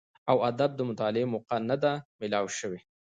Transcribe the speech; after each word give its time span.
او 0.31 0.37
ادب 0.49 0.71
د 0.75 0.81
مطالعې 0.89 1.25
موقع 1.33 1.57
نۀ 1.67 1.75
ده 1.83 1.91
ميلاو 2.19 2.45
شوې 2.59 2.79